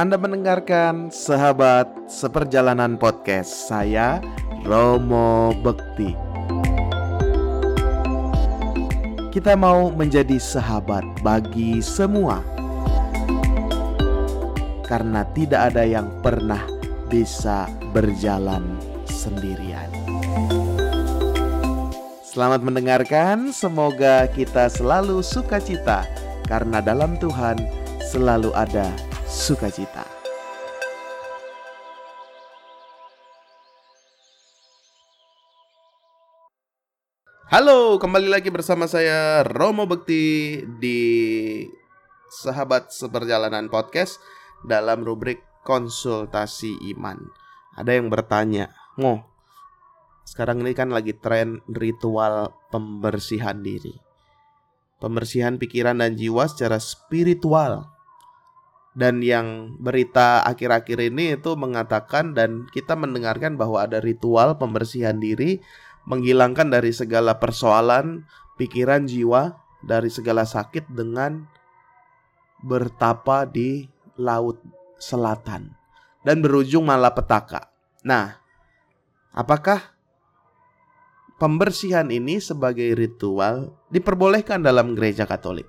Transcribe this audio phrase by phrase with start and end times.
[0.00, 3.68] Anda mendengarkan Sahabat Seperjalanan Podcast.
[3.68, 4.16] Saya
[4.64, 6.16] Romo Bekti.
[9.28, 12.40] Kita mau menjadi sahabat bagi semua.
[14.88, 16.64] Karena tidak ada yang pernah
[17.12, 19.92] bisa berjalan sendirian.
[22.24, 26.08] Selamat mendengarkan, semoga kita selalu sukacita.
[26.48, 27.60] Karena dalam Tuhan
[28.08, 30.02] selalu ada sukacita.
[37.46, 41.00] Halo, kembali lagi bersama saya Romo Bekti di
[42.26, 44.18] Sahabat Seperjalanan Podcast
[44.66, 47.18] dalam rubrik konsultasi iman.
[47.78, 49.22] Ada yang bertanya, "Ngo,
[50.26, 53.94] sekarang ini kan lagi tren ritual pembersihan diri."
[54.98, 57.99] Pembersihan pikiran dan jiwa secara spiritual
[58.94, 65.62] dan yang berita akhir-akhir ini itu mengatakan dan kita mendengarkan bahwa ada ritual pembersihan diri
[66.10, 68.26] menghilangkan dari segala persoalan
[68.58, 69.54] pikiran jiwa
[69.86, 71.46] dari segala sakit dengan
[72.60, 73.88] bertapa di
[74.20, 74.60] laut
[75.00, 75.72] selatan
[76.26, 77.72] dan berujung malapetaka.
[78.04, 78.36] Nah,
[79.32, 79.96] apakah
[81.40, 85.68] pembersihan ini sebagai ritual diperbolehkan dalam gereja Katolik?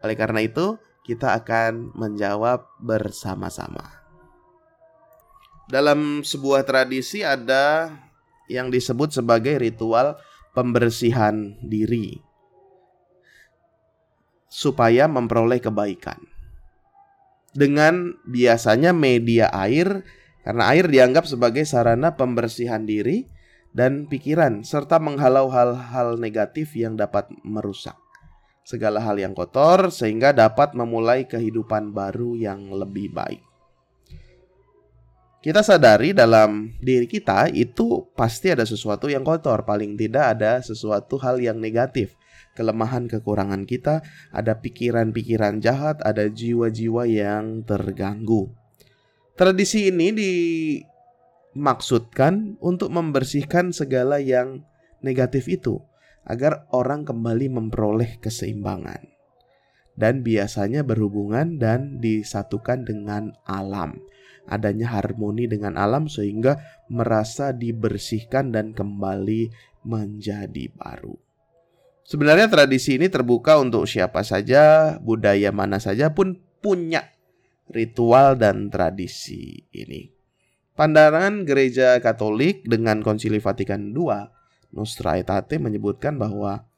[0.00, 4.02] Oleh karena itu, kita akan menjawab bersama-sama.
[5.70, 7.94] Dalam sebuah tradisi ada
[8.50, 10.18] yang disebut sebagai ritual
[10.50, 12.18] pembersihan diri
[14.50, 16.18] supaya memperoleh kebaikan.
[17.54, 20.02] Dengan biasanya media air
[20.42, 23.26] karena air dianggap sebagai sarana pembersihan diri
[23.74, 28.05] dan pikiran serta menghalau hal-hal negatif yang dapat merusak
[28.66, 33.38] segala hal yang kotor sehingga dapat memulai kehidupan baru yang lebih baik.
[35.38, 41.14] Kita sadari dalam diri kita itu pasti ada sesuatu yang kotor, paling tidak ada sesuatu
[41.22, 42.18] hal yang negatif.
[42.58, 44.02] Kelemahan kekurangan kita,
[44.34, 48.50] ada pikiran-pikiran jahat, ada jiwa-jiwa yang terganggu.
[49.38, 50.10] Tradisi ini
[51.54, 54.66] dimaksudkan untuk membersihkan segala yang
[54.98, 55.78] negatif itu
[56.26, 59.14] agar orang kembali memperoleh keseimbangan.
[59.96, 63.96] Dan biasanya berhubungan dan disatukan dengan alam.
[64.46, 66.60] Adanya harmoni dengan alam sehingga
[66.92, 69.48] merasa dibersihkan dan kembali
[69.88, 71.16] menjadi baru.
[72.06, 77.02] Sebenarnya tradisi ini terbuka untuk siapa saja, budaya mana saja pun punya
[77.72, 80.14] ritual dan tradisi ini.
[80.76, 84.35] Pandangan gereja Katolik dengan Konsili Vatikan II
[84.76, 86.68] Nostra Aetate menyebutkan bahwa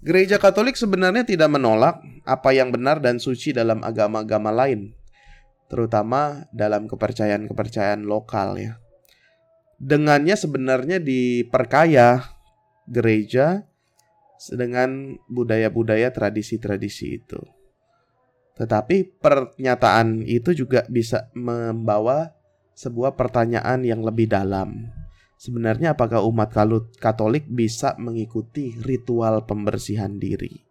[0.00, 4.94] gereja Katolik sebenarnya tidak menolak apa yang benar dan suci dalam agama-agama lain,
[5.66, 8.78] terutama dalam kepercayaan-kepercayaan lokal ya.
[9.82, 12.22] Dengannya sebenarnya diperkaya
[12.86, 13.66] gereja
[14.54, 17.40] dengan budaya-budaya tradisi-tradisi itu.
[18.60, 22.28] Tetapi pernyataan itu juga bisa membawa
[22.76, 24.99] sebuah pertanyaan yang lebih dalam
[25.40, 26.52] Sebenarnya apakah umat
[27.00, 30.68] Katolik bisa mengikuti ritual pembersihan diri?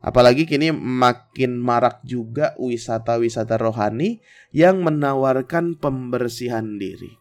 [0.00, 4.24] Apalagi kini makin marak juga wisata-wisata rohani
[4.56, 7.12] yang menawarkan pembersihan diri.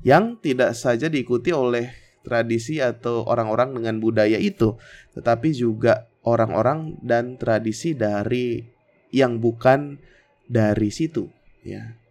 [0.00, 1.92] Yang tidak saja diikuti oleh
[2.24, 4.80] tradisi atau orang-orang dengan budaya itu,
[5.12, 8.64] tetapi juga orang-orang dan tradisi dari
[9.12, 10.00] yang bukan
[10.48, 11.28] dari situ,
[11.60, 12.03] ya.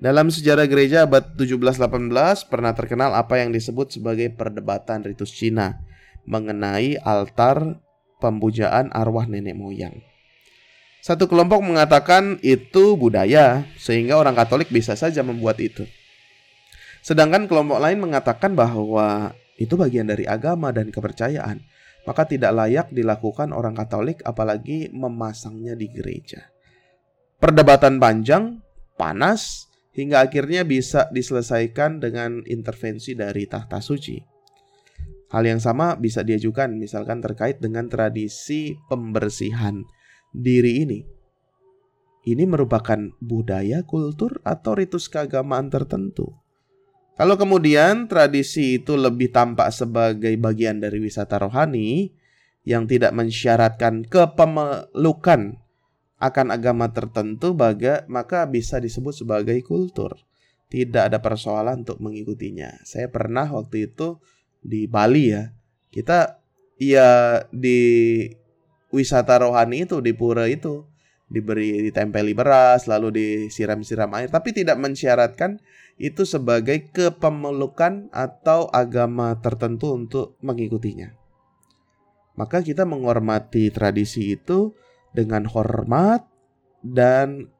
[0.00, 5.76] Dalam sejarah gereja abad 17-18 pernah terkenal apa yang disebut sebagai perdebatan ritus Cina
[6.24, 7.76] mengenai altar
[8.16, 9.92] pembujaan arwah nenek moyang.
[11.04, 15.84] Satu kelompok mengatakan itu budaya sehingga orang Katolik bisa saja membuat itu.
[17.04, 21.60] Sedangkan kelompok lain mengatakan bahwa itu bagian dari agama dan kepercayaan,
[22.08, 26.48] maka tidak layak dilakukan orang Katolik apalagi memasangnya di gereja.
[27.36, 28.64] Perdebatan panjang,
[28.96, 34.18] panas, hingga akhirnya bisa diselesaikan dengan intervensi dari tahta suci.
[35.30, 39.86] Hal yang sama bisa diajukan misalkan terkait dengan tradisi pembersihan
[40.34, 41.00] diri ini.
[42.20, 46.36] Ini merupakan budaya, kultur, atau ritus keagamaan tertentu.
[47.16, 52.12] Kalau kemudian tradisi itu lebih tampak sebagai bagian dari wisata rohani
[52.64, 55.60] yang tidak mensyaratkan kepemelukan
[56.20, 60.20] akan agama tertentu baga, maka bisa disebut sebagai kultur.
[60.70, 62.84] Tidak ada persoalan untuk mengikutinya.
[62.86, 64.20] Saya pernah waktu itu
[64.60, 65.50] di Bali ya.
[65.90, 66.38] Kita
[66.78, 67.80] ya di
[68.94, 70.86] wisata rohani itu di pura itu
[71.30, 75.62] diberi ditempeli beras lalu disiram-siram air tapi tidak mensyaratkan
[75.94, 81.12] itu sebagai kepemelukan atau agama tertentu untuk mengikutinya.
[82.40, 84.72] Maka kita menghormati tradisi itu
[85.16, 86.24] dengan hormat
[86.80, 87.50] dan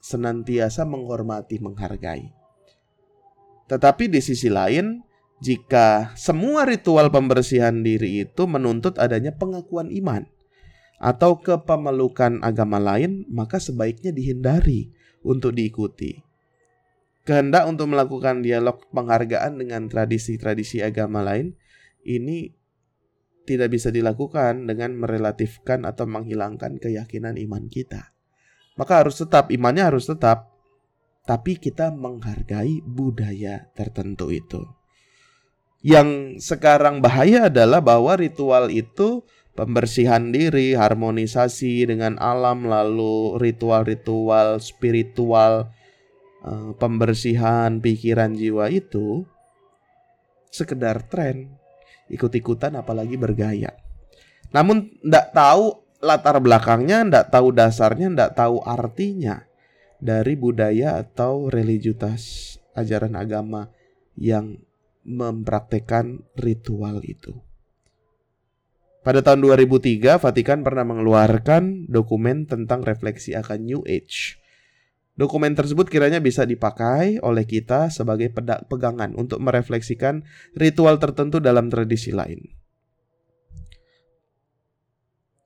[0.00, 2.32] senantiasa menghormati, menghargai.
[3.68, 5.00] Tetapi di sisi lain,
[5.40, 10.28] jika semua ritual pembersihan diri itu menuntut adanya pengakuan iman
[11.00, 14.92] atau kepemelukan agama lain, maka sebaiknya dihindari
[15.24, 16.34] untuk diikuti
[17.24, 21.56] kehendak untuk melakukan dialog penghargaan dengan tradisi-tradisi agama lain
[22.04, 22.52] ini
[23.44, 28.12] tidak bisa dilakukan dengan merelatifkan atau menghilangkan keyakinan iman kita.
[28.74, 30.50] Maka harus tetap, imannya harus tetap,
[31.28, 34.64] tapi kita menghargai budaya tertentu itu.
[35.84, 45.70] Yang sekarang bahaya adalah bahwa ritual itu pembersihan diri, harmonisasi dengan alam, lalu ritual-ritual spiritual
[46.44, 49.24] Eh, pembersihan pikiran jiwa itu
[50.52, 51.56] sekedar tren,
[52.12, 53.72] ikut-ikutan apalagi bergaya.
[54.52, 55.64] Namun tidak tahu
[56.04, 59.42] latar belakangnya, tidak tahu dasarnya, tidak tahu artinya
[59.98, 63.72] dari budaya atau religiutas ajaran agama
[64.14, 64.60] yang
[65.04, 67.34] mempraktekkan ritual itu.
[69.04, 74.43] Pada tahun 2003, Vatikan pernah mengeluarkan dokumen tentang refleksi akan New Age
[75.14, 78.34] Dokumen tersebut kiranya bisa dipakai oleh kita sebagai
[78.66, 80.26] pegangan untuk merefleksikan
[80.58, 82.42] ritual tertentu dalam tradisi lain.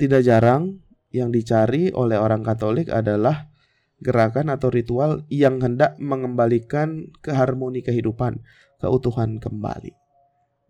[0.00, 0.80] Tidak jarang
[1.12, 3.52] yang dicari oleh orang Katolik adalah
[4.00, 8.40] gerakan atau ritual yang hendak mengembalikan keharmoni kehidupan,
[8.80, 9.92] keutuhan kembali.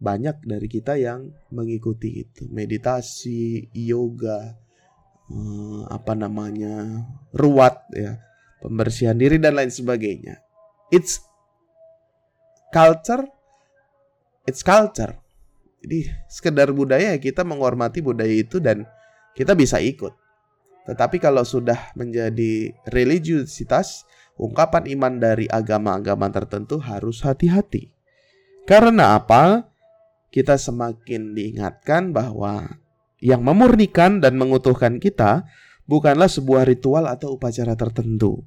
[0.03, 4.59] Banyak dari kita yang mengikuti itu, meditasi, yoga,
[5.31, 8.30] eh, apa namanya, ruat ya
[8.61, 10.39] pembersihan diri dan lain sebagainya.
[10.93, 11.25] It's
[12.71, 13.27] culture,
[14.47, 15.17] it's culture.
[15.81, 18.85] Jadi sekedar budaya kita menghormati budaya itu dan
[19.33, 20.13] kita bisa ikut.
[20.85, 24.05] Tetapi kalau sudah menjadi religiusitas,
[24.37, 27.93] ungkapan iman dari agama-agama tertentu harus hati-hati.
[28.69, 29.69] Karena apa?
[30.31, 32.79] Kita semakin diingatkan bahwa
[33.19, 35.43] yang memurnikan dan mengutuhkan kita
[35.91, 38.47] bukanlah sebuah ritual atau upacara tertentu,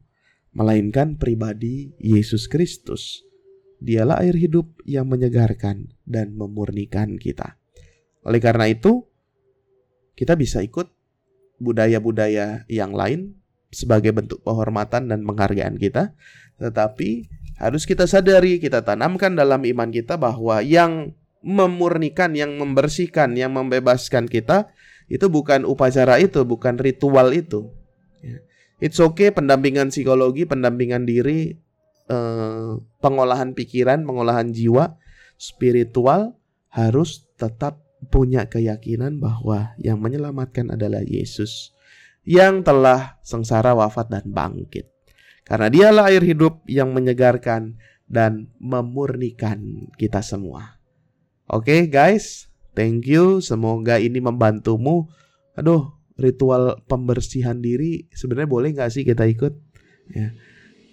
[0.53, 3.25] melainkan pribadi Yesus Kristus.
[3.83, 7.59] Dialah air hidup yang menyegarkan dan memurnikan kita.
[8.23, 9.03] Oleh karena itu,
[10.15, 10.87] kita bisa ikut
[11.59, 13.35] budaya-budaya yang lain
[13.73, 16.15] sebagai bentuk penghormatan dan penghargaan kita,
[16.61, 17.27] tetapi
[17.59, 21.11] harus kita sadari, kita tanamkan dalam iman kita bahwa yang
[21.43, 24.71] memurnikan, yang membersihkan, yang membebaskan kita
[25.11, 27.67] itu bukan upacara itu, bukan ritual itu.
[28.83, 31.55] It's okay pendampingan psikologi, pendampingan diri,
[32.11, 34.99] eh, pengolahan pikiran, pengolahan jiwa,
[35.39, 36.35] spiritual
[36.67, 37.79] harus tetap
[38.11, 41.71] punya keyakinan bahwa yang menyelamatkan adalah Yesus
[42.27, 44.91] yang telah sengsara wafat dan bangkit.
[45.47, 47.79] Karena dialah air hidup yang menyegarkan
[48.11, 50.75] dan memurnikan kita semua.
[51.47, 55.05] Oke okay, guys, Thank you, semoga ini membantumu.
[55.53, 59.53] Aduh, ritual pembersihan diri sebenarnya boleh nggak sih kita ikut?
[60.13, 60.35] Ya.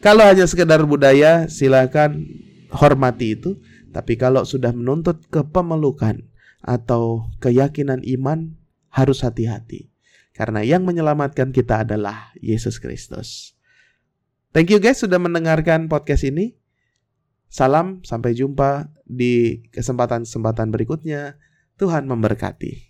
[0.01, 2.25] Kalau hanya sekedar budaya, silakan
[2.73, 3.61] hormati itu.
[3.91, 6.25] Tapi kalau sudah menuntut kepemelukan
[6.65, 8.57] atau keyakinan iman,
[8.89, 9.91] harus hati-hati.
[10.33, 13.53] Karena yang menyelamatkan kita adalah Yesus Kristus.
[14.51, 16.57] Thank you guys sudah mendengarkan podcast ini.
[17.51, 21.37] Salam, sampai jumpa di kesempatan-kesempatan berikutnya.
[21.77, 22.90] Tuhan memberkati.